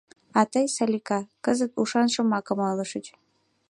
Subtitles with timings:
[0.39, 3.05] —А тый, Салика, кызыт ушан шомакым ойлышыч!